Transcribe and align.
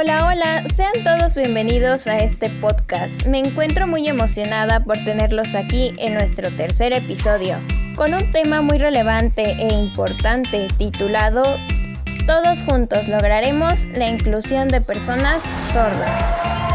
Hola, 0.00 0.28
hola, 0.28 0.64
sean 0.72 0.92
todos 1.02 1.34
bienvenidos 1.34 2.06
a 2.06 2.18
este 2.18 2.50
podcast. 2.60 3.26
Me 3.26 3.40
encuentro 3.40 3.88
muy 3.88 4.06
emocionada 4.06 4.78
por 4.78 4.96
tenerlos 5.04 5.56
aquí 5.56 5.92
en 5.98 6.14
nuestro 6.14 6.54
tercer 6.54 6.92
episodio, 6.92 7.58
con 7.96 8.14
un 8.14 8.30
tema 8.30 8.62
muy 8.62 8.78
relevante 8.78 9.56
e 9.58 9.74
importante 9.74 10.68
titulado 10.78 11.42
Todos 12.28 12.62
juntos 12.62 13.08
lograremos 13.08 13.86
la 13.86 14.06
inclusión 14.06 14.68
de 14.68 14.80
personas 14.80 15.42
sordas. 15.72 16.67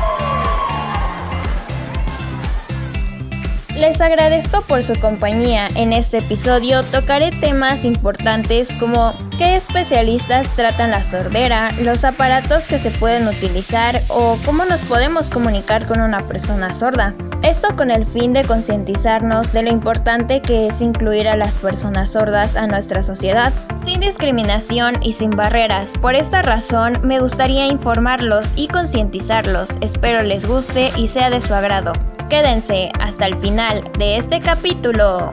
Les 3.75 4.01
agradezco 4.01 4.61
por 4.61 4.83
su 4.83 4.93
compañía. 4.99 5.67
En 5.75 5.93
este 5.93 6.19
episodio 6.19 6.83
tocaré 6.83 7.31
temas 7.31 7.85
importantes 7.85 8.69
como 8.79 9.13
qué 9.37 9.55
especialistas 9.55 10.47
tratan 10.55 10.91
la 10.91 11.03
sordera, 11.03 11.71
los 11.81 12.05
aparatos 12.05 12.67
que 12.67 12.77
se 12.77 12.91
pueden 12.91 13.27
utilizar 13.27 14.03
o 14.09 14.37
cómo 14.45 14.63
nos 14.65 14.83
podemos 14.83 15.31
comunicar 15.31 15.87
con 15.87 16.01
una 16.01 16.27
persona 16.27 16.71
sorda. 16.71 17.15
Esto 17.41 17.75
con 17.75 17.89
el 17.89 18.05
fin 18.05 18.31
de 18.31 18.43
concientizarnos 18.43 19.51
de 19.53 19.63
lo 19.63 19.69
importante 19.69 20.39
que 20.39 20.67
es 20.67 20.79
incluir 20.81 21.27
a 21.27 21.35
las 21.35 21.57
personas 21.57 22.11
sordas 22.11 22.55
a 22.55 22.67
nuestra 22.67 23.01
sociedad, 23.01 23.51
sin 23.83 24.01
discriminación 24.01 25.01
y 25.01 25.13
sin 25.13 25.31
barreras. 25.31 25.93
Por 25.99 26.13
esta 26.13 26.43
razón 26.43 26.99
me 27.03 27.19
gustaría 27.19 27.65
informarlos 27.65 28.53
y 28.55 28.67
concientizarlos. 28.67 29.71
Espero 29.81 30.21
les 30.21 30.47
guste 30.47 30.91
y 30.95 31.07
sea 31.07 31.31
de 31.31 31.39
su 31.39 31.55
agrado. 31.55 31.93
Quédense 32.33 32.91
hasta 32.99 33.27
el 33.27 33.39
final 33.41 33.83
de 33.99 34.17
este 34.17 34.39
capítulo. 34.39 35.29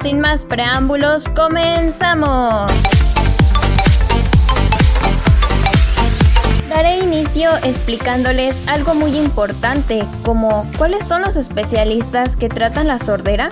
Sin 0.00 0.20
más 0.20 0.46
preámbulos, 0.46 1.28
comenzamos. 1.36 2.72
Daré 6.70 6.96
inicio 7.00 7.58
explicándoles 7.58 8.66
algo 8.66 8.94
muy 8.94 9.18
importante, 9.18 10.02
como 10.24 10.64
cuáles 10.78 11.06
son 11.06 11.20
los 11.20 11.36
especialistas 11.36 12.34
que 12.34 12.48
tratan 12.48 12.86
la 12.86 12.96
sordera. 12.96 13.50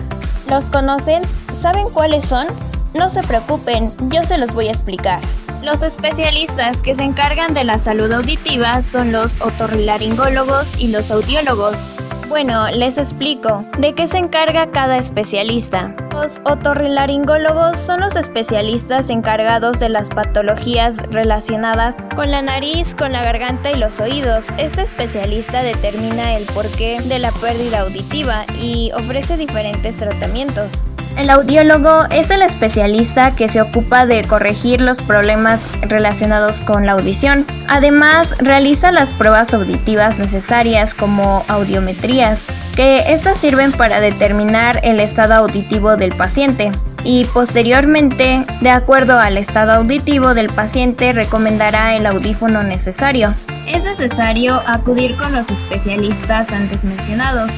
¿Los 0.48 0.64
conocen? 0.64 1.22
¿Saben 1.52 1.90
cuáles 1.90 2.24
son? 2.24 2.46
No 2.94 3.10
se 3.10 3.22
preocupen, 3.22 3.92
yo 4.08 4.24
se 4.24 4.38
los 4.38 4.54
voy 4.54 4.68
a 4.68 4.72
explicar. 4.72 5.20
Los 5.62 5.82
especialistas 5.82 6.82
que 6.82 6.96
se 6.96 7.04
encargan 7.04 7.54
de 7.54 7.62
la 7.62 7.78
salud 7.78 8.10
auditiva 8.10 8.82
son 8.82 9.12
los 9.12 9.40
otorrinolaringólogos 9.40 10.72
y 10.76 10.88
los 10.88 11.12
audiólogos. 11.12 11.86
Bueno, 12.28 12.68
les 12.70 12.98
explico. 12.98 13.64
¿De 13.78 13.94
qué 13.94 14.08
se 14.08 14.18
encarga 14.18 14.72
cada 14.72 14.96
especialista? 14.96 15.94
Los 16.12 16.40
otorrinolaringólogos 16.44 17.78
son 17.78 18.00
los 18.00 18.16
especialistas 18.16 19.08
encargados 19.08 19.78
de 19.78 19.88
las 19.88 20.08
patologías 20.08 20.96
relacionadas 21.10 21.94
con 22.16 22.32
la 22.32 22.42
nariz, 22.42 22.96
con 22.96 23.12
la 23.12 23.22
garganta 23.22 23.70
y 23.70 23.76
los 23.76 24.00
oídos. 24.00 24.48
Este 24.58 24.82
especialista 24.82 25.62
determina 25.62 26.36
el 26.36 26.46
porqué 26.46 27.00
de 27.02 27.20
la 27.20 27.30
pérdida 27.30 27.80
auditiva 27.80 28.46
y 28.60 28.90
ofrece 28.92 29.36
diferentes 29.36 29.96
tratamientos. 29.96 30.82
El 31.16 31.28
audiólogo 31.28 32.04
es 32.10 32.30
el 32.30 32.40
especialista 32.40 33.34
que 33.36 33.46
se 33.46 33.60
ocupa 33.60 34.06
de 34.06 34.24
corregir 34.24 34.80
los 34.80 35.02
problemas 35.02 35.66
relacionados 35.82 36.60
con 36.60 36.86
la 36.86 36.92
audición. 36.92 37.46
Además, 37.68 38.34
realiza 38.38 38.90
las 38.92 39.12
pruebas 39.12 39.52
auditivas 39.52 40.18
necesarias 40.18 40.94
como 40.94 41.44
audiometrías, 41.48 42.46
que 42.74 43.12
estas 43.12 43.36
sirven 43.38 43.72
para 43.72 44.00
determinar 44.00 44.80
el 44.84 45.00
estado 45.00 45.34
auditivo 45.34 45.96
del 45.96 46.12
paciente. 46.12 46.72
Y 47.04 47.26
posteriormente, 47.26 48.44
de 48.60 48.70
acuerdo 48.70 49.18
al 49.18 49.36
estado 49.36 49.72
auditivo 49.72 50.34
del 50.34 50.48
paciente, 50.48 51.12
recomendará 51.12 51.94
el 51.94 52.06
audífono 52.06 52.62
necesario. 52.62 53.34
Es 53.66 53.84
necesario 53.84 54.62
acudir 54.66 55.14
con 55.16 55.32
los 55.32 55.50
especialistas 55.50 56.52
antes 56.52 56.84
mencionados 56.84 57.52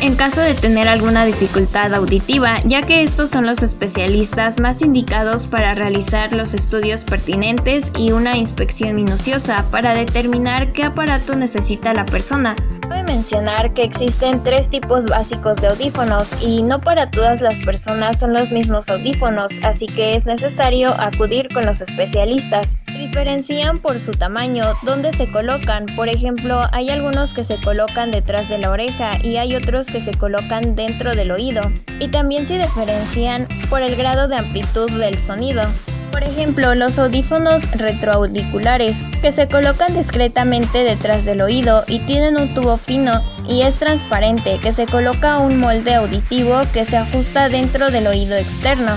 en 0.00 0.14
caso 0.14 0.40
de 0.40 0.54
tener 0.54 0.88
alguna 0.88 1.24
dificultad 1.24 1.94
auditiva, 1.94 2.60
ya 2.64 2.82
que 2.82 3.02
estos 3.02 3.30
son 3.30 3.46
los 3.46 3.62
especialistas 3.62 4.60
más 4.60 4.82
indicados 4.82 5.46
para 5.46 5.74
realizar 5.74 6.32
los 6.32 6.54
estudios 6.54 7.04
pertinentes 7.04 7.92
y 7.96 8.12
una 8.12 8.36
inspección 8.36 8.94
minuciosa 8.94 9.64
para 9.70 9.94
determinar 9.94 10.72
qué 10.72 10.84
aparato 10.84 11.36
necesita 11.36 11.94
la 11.94 12.04
persona. 12.06 12.56
Cabe 12.82 13.02
mencionar 13.04 13.72
que 13.74 13.84
existen 13.84 14.42
tres 14.42 14.68
tipos 14.68 15.06
básicos 15.06 15.56
de 15.58 15.68
audífonos 15.68 16.28
y 16.40 16.62
no 16.62 16.80
para 16.80 17.10
todas 17.10 17.40
las 17.40 17.58
personas 17.60 18.18
son 18.18 18.32
los 18.32 18.50
mismos 18.50 18.88
audífonos, 18.88 19.52
así 19.62 19.86
que 19.86 20.14
es 20.14 20.26
necesario 20.26 20.90
acudir 21.00 21.48
con 21.52 21.66
los 21.66 21.80
especialistas 21.80 22.76
diferencian 22.96 23.78
por 23.78 23.98
su 23.98 24.12
tamaño, 24.12 24.64
dónde 24.82 25.12
se 25.12 25.30
colocan. 25.30 25.86
Por 25.96 26.08
ejemplo, 26.08 26.62
hay 26.72 26.90
algunos 26.90 27.34
que 27.34 27.44
se 27.44 27.60
colocan 27.60 28.10
detrás 28.10 28.48
de 28.48 28.58
la 28.58 28.70
oreja 28.70 29.18
y 29.22 29.36
hay 29.36 29.56
otros 29.56 29.86
que 29.86 30.00
se 30.00 30.14
colocan 30.14 30.74
dentro 30.74 31.14
del 31.14 31.30
oído. 31.30 31.62
Y 32.00 32.08
también 32.08 32.46
se 32.46 32.58
diferencian 32.58 33.46
por 33.68 33.82
el 33.82 33.96
grado 33.96 34.28
de 34.28 34.36
amplitud 34.36 34.90
del 34.90 35.18
sonido. 35.18 35.62
Por 36.10 36.22
ejemplo, 36.22 36.74
los 36.74 36.98
audífonos 36.98 37.70
retroauriculares, 37.72 38.96
que 39.20 39.32
se 39.32 39.48
colocan 39.48 39.94
discretamente 39.94 40.78
detrás 40.84 41.24
del 41.24 41.42
oído 41.42 41.84
y 41.86 41.98
tienen 42.00 42.38
un 42.38 42.54
tubo 42.54 42.78
fino 42.78 43.22
y 43.48 43.62
es 43.62 43.76
transparente, 43.76 44.58
que 44.62 44.72
se 44.72 44.86
coloca 44.86 45.38
un 45.38 45.58
molde 45.58 45.94
auditivo 45.94 46.62
que 46.72 46.84
se 46.84 46.96
ajusta 46.96 47.48
dentro 47.48 47.90
del 47.90 48.06
oído 48.06 48.36
externo. 48.36 48.92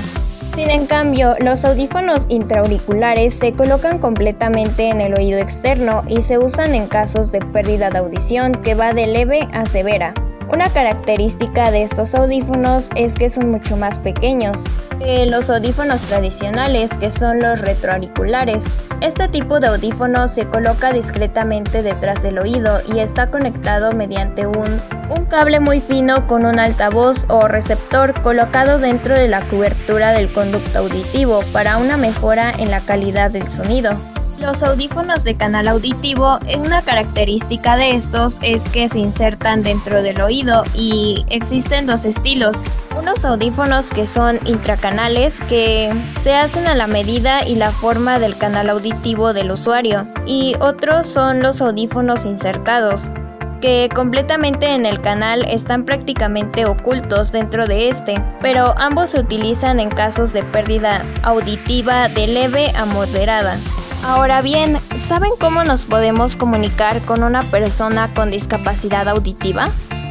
Sin 0.55 0.69
en 0.71 0.87
cambio, 0.87 1.35
los 1.39 1.63
audífonos 1.63 2.25
intraauriculares 2.27 3.33
se 3.33 3.53
colocan 3.53 3.99
completamente 3.99 4.89
en 4.89 4.99
el 4.99 5.13
oído 5.13 5.39
externo 5.39 6.03
y 6.07 6.21
se 6.21 6.37
usan 6.37 6.75
en 6.75 6.87
casos 6.87 7.31
de 7.31 7.39
pérdida 7.39 7.89
de 7.89 7.99
audición 7.99 8.53
que 8.53 8.75
va 8.75 8.93
de 8.93 9.07
leve 9.07 9.47
a 9.53 9.65
severa. 9.65 10.13
Una 10.51 10.67
característica 10.69 11.69
de 11.69 11.83
estos 11.83 12.15
audífonos 12.15 12.89
es 12.95 13.13
que 13.13 13.29
son 13.29 13.51
mucho 13.51 13.77
más 13.77 13.99
pequeños 13.99 14.63
que 14.97 15.27
los 15.27 15.47
audífonos 15.49 16.01
tradicionales, 16.01 16.91
que 16.97 17.11
son 17.11 17.39
los 17.39 17.61
retroauriculares. 17.61 18.63
Este 18.99 19.27
tipo 19.27 19.59
de 19.59 19.67
audífono 19.67 20.27
se 20.27 20.45
coloca 20.45 20.91
discretamente 20.91 21.83
detrás 21.83 22.23
del 22.23 22.39
oído 22.39 22.79
y 22.93 22.99
está 22.99 23.27
conectado 23.27 23.93
mediante 23.93 24.47
un, 24.47 24.81
un 25.09 25.25
cable 25.25 25.59
muy 25.59 25.81
fino 25.81 26.25
con 26.25 26.45
un 26.45 26.57
altavoz 26.57 27.25
o 27.29 27.47
receptor 27.47 28.19
colocado 28.21 28.79
dentro 28.79 29.15
de 29.15 29.27
la 29.27 29.47
cobertura 29.49 30.13
del 30.13 30.33
conducto 30.33 30.79
auditivo 30.79 31.41
para 31.53 31.77
una 31.77 31.95
mejora 31.95 32.51
en 32.57 32.71
la 32.71 32.81
calidad 32.81 33.29
del 33.29 33.47
sonido. 33.47 33.91
Los 34.39 34.63
audífonos 34.63 35.25
de 35.25 35.35
canal 35.35 35.67
auditivo, 35.67 36.39
una 36.57 36.81
característica 36.81 37.75
de 37.75 37.91
estos 37.91 38.37
es 38.41 38.63
que 38.69 38.87
se 38.87 38.99
insertan 38.99 39.63
dentro 39.63 40.01
del 40.01 40.21
oído 40.21 40.63
y 40.73 41.25
existen 41.29 41.85
dos 41.85 42.05
estilos. 42.05 42.63
Unos 42.97 43.25
audífonos 43.25 43.89
que 43.89 44.07
son 44.07 44.39
intracanales 44.45 45.37
que 45.49 45.91
se 46.21 46.35
hacen 46.35 46.67
a 46.67 46.75
la 46.75 46.87
medida 46.87 47.45
y 47.45 47.55
la 47.55 47.71
forma 47.71 48.17
del 48.17 48.37
canal 48.37 48.69
auditivo 48.69 49.33
del 49.33 49.51
usuario 49.51 50.07
y 50.25 50.55
otros 50.61 51.05
son 51.05 51.41
los 51.41 51.61
audífonos 51.61 52.23
insertados 52.25 53.11
que 53.59 53.89
completamente 53.93 54.67
en 54.67 54.85
el 54.85 55.01
canal 55.01 55.43
están 55.49 55.83
prácticamente 55.83 56.65
ocultos 56.65 57.33
dentro 57.33 57.67
de 57.67 57.89
este, 57.89 58.13
pero 58.41 58.73
ambos 58.77 59.09
se 59.09 59.19
utilizan 59.19 59.81
en 59.81 59.89
casos 59.89 60.31
de 60.31 60.43
pérdida 60.43 61.05
auditiva 61.23 62.07
de 62.07 62.27
leve 62.27 62.71
a 62.73 62.85
moderada. 62.85 63.59
Ahora 64.03 64.41
bien, 64.41 64.77
¿saben 64.95 65.31
cómo 65.39 65.63
nos 65.63 65.85
podemos 65.85 66.37
comunicar 66.37 67.01
con 67.01 67.23
una 67.23 67.43
persona 67.43 68.09
con 68.13 68.31
discapacidad 68.31 69.07
auditiva? 69.09 69.69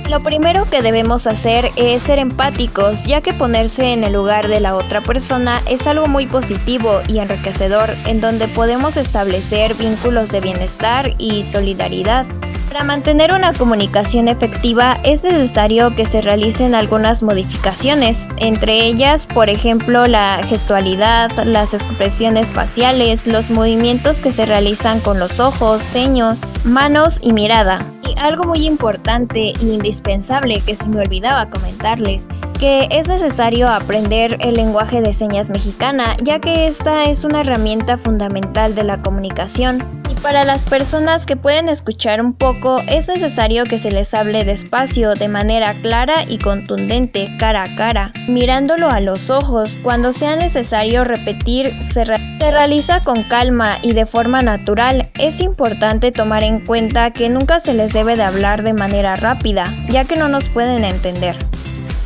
Lo 0.09 0.21
primero 0.21 0.65
que 0.71 0.81
debemos 0.81 1.27
hacer 1.27 1.71
es 1.77 2.05
ser 2.05 2.19
empáticos, 2.19 3.05
ya 3.05 3.21
que 3.21 3.35
ponerse 3.35 3.93
en 3.93 4.05
el 4.05 4.15
lugar 4.15 4.49
de 4.49 4.61
la 4.61 4.75
otra 4.75 5.01
persona 5.03 5.61
es 5.67 5.87
algo 5.87 6.07
muy 6.07 6.27
positivo 6.27 7.01
y 7.09 7.19
enriquecedor, 7.19 7.95
en 8.07 8.21
donde 8.21 8.49
podemos 8.49 8.97
establecer 8.97 9.75
vínculos 9.75 10.31
de 10.31 10.41
bienestar 10.41 11.15
y 11.19 11.43
solidaridad. 11.43 12.25
Para 12.69 12.85
mantener 12.85 13.33
una 13.33 13.55
comunicación 13.55 14.29
efectiva 14.29 14.99
es 15.03 15.25
necesario 15.25 15.97
que 15.97 16.05
se 16.05 16.21
realicen 16.21 16.75
algunas 16.75 17.23
modificaciones, 17.23 18.29
entre 18.37 18.85
ellas, 18.85 19.27
por 19.27 19.49
ejemplo, 19.49 20.07
la 20.07 20.43
gestualidad, 20.45 21.31
las 21.45 21.73
expresiones 21.73 22.53
faciales, 22.53 23.27
los 23.27 23.49
movimientos 23.49 24.21
que 24.21 24.33
se 24.33 24.45
realizan 24.45 25.01
con 25.01 25.19
los 25.19 25.41
ojos, 25.41 25.83
ceños, 25.83 26.37
manos 26.63 27.19
y 27.23 27.33
mirada. 27.33 27.91
Y 28.07 28.19
algo 28.19 28.45
muy 28.45 28.67
importante 28.67 29.53
e 29.53 29.65
indispensable 29.65 30.61
que 30.61 30.77
se 30.77 30.91
me 30.91 31.01
olvidaba 31.01 31.49
comentarles 31.49 32.29
que 32.59 32.89
es 32.91 33.09
necesario 33.09 33.69
aprender 33.69 34.37
el 34.41 34.55
lenguaje 34.55 35.01
de 35.01 35.13
señas 35.13 35.49
mexicana, 35.49 36.17
ya 36.23 36.41
que 36.41 36.67
esta 36.67 37.05
es 37.05 37.23
una 37.23 37.41
herramienta 37.41 37.97
fundamental 37.97 38.75
de 38.75 38.83
la 38.83 39.01
comunicación. 39.01 39.83
Y 40.11 40.15
para 40.15 40.45
las 40.45 40.65
personas 40.65 41.25
que 41.25 41.37
pueden 41.37 41.69
escuchar 41.69 42.21
un 42.21 42.33
poco, 42.33 42.81
es 42.89 43.07
necesario 43.07 43.65
que 43.65 43.79
se 43.79 43.93
les 43.93 44.13
hable 44.13 44.45
despacio, 44.45 45.15
de 45.15 45.29
manera 45.29 45.81
clara 45.83 46.25
y 46.29 46.39
contundente, 46.39 47.31
cara 47.39 47.63
a 47.63 47.77
cara, 47.77 48.13
mirándolo 48.27 48.91
a 48.91 49.01
los 49.01 49.31
ojos. 49.31 49.79
Cuando 49.85 50.13
sea 50.13 50.35
necesario 50.35 51.05
repetir, 51.05 51.81
se, 51.81 52.05
se 52.05 52.51
realiza 52.51 53.05
con 53.05 53.23
calma 53.23 53.79
y 53.83 53.93
de 53.93 54.07
forma 54.07 54.43
natural. 54.43 55.11
Es 55.19 55.41
importante 55.41 56.11
tomar 56.11 56.43
en 56.43 56.65
cuenta 56.67 57.13
que 57.13 57.29
nunca 57.29 57.61
se 57.61 57.75
les 57.75 57.93
debe 57.93 58.17
de 58.17 58.25
hablar 58.25 58.65
de 58.65 58.73
manera 58.73 59.15
rápida, 59.15 59.73
ya 59.89 60.05
que 60.05 60.17
no 60.17 60.29
nos 60.29 60.49
pueden 60.49 60.83
entender. 60.83 61.37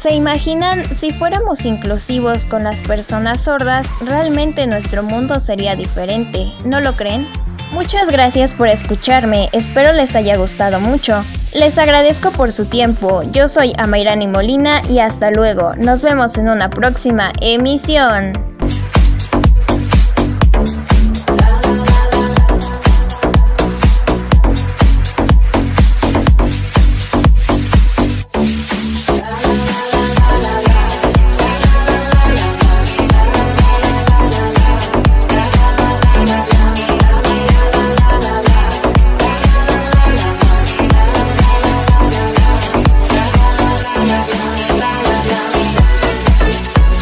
¿Se 0.02 0.12
imaginan 0.12 0.84
si 0.92 1.12
fuéramos 1.12 1.64
inclusivos 1.64 2.44
con 2.44 2.64
las 2.64 2.80
personas 2.80 3.42
sordas, 3.42 3.86
realmente 4.00 4.66
nuestro 4.66 5.04
mundo 5.04 5.38
sería 5.38 5.76
diferente? 5.76 6.50
¿No 6.64 6.80
lo 6.80 6.94
creen? 6.94 7.28
Muchas 7.70 8.10
gracias 8.10 8.52
por 8.52 8.66
escucharme, 8.66 9.48
espero 9.52 9.92
les 9.92 10.16
haya 10.16 10.36
gustado 10.36 10.80
mucho. 10.80 11.24
Les 11.54 11.78
agradezco 11.78 12.32
por 12.32 12.50
su 12.50 12.64
tiempo, 12.64 13.22
yo 13.30 13.46
soy 13.46 13.74
Amairani 13.78 14.26
Molina 14.26 14.82
y 14.90 14.98
hasta 14.98 15.30
luego, 15.30 15.76
nos 15.76 16.02
vemos 16.02 16.36
en 16.36 16.48
una 16.48 16.68
próxima 16.68 17.32
emisión. 17.40 18.51